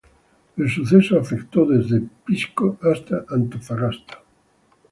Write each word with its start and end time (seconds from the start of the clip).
El 0.57 0.63
evento 0.65 1.19
afectó 1.19 1.63
desde 1.63 2.01
Pisco 2.25 2.79
hasta 2.81 3.23
Antofagasta. 3.29 4.23